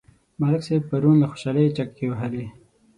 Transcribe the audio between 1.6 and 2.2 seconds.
چکې